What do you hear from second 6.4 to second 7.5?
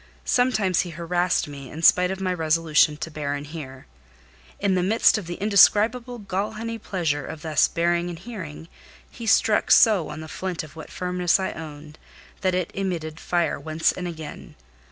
honey pleasure of